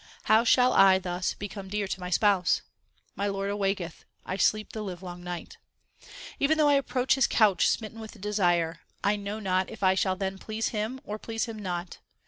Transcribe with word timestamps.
How 0.23 0.43
shall 0.43 0.73
I 0.73 0.97
thus 0.97 1.35
become 1.35 1.69
dear 1.69 1.87
to 1.87 1.99
my 1.99 2.09
Spouse? 2.09 2.63
My 3.15 3.27
Lord 3.27 3.51
awaketh; 3.51 4.03
I 4.25 4.35
sleep 4.35 4.71
the 4.73 4.81
livelong 4.81 5.23
night. 5.23 5.59
Even 6.39 6.57
though 6.57 6.69
I 6.69 6.73
approach 6.73 7.13
His 7.13 7.27
couch 7.27 7.67
smitten 7.67 7.99
with 7.99 8.19
desire, 8.19 8.79
/ 8.95 9.05
know 9.05 9.39
not 9.39 9.69
if 9.69 9.83
I 9.83 9.93
shall 9.93 10.15
then 10.15 10.39
please 10.39 10.69
Him 10.69 11.01
or 11.03 11.19
please 11.19 11.45
Him 11.45 11.59
not. 11.59 11.99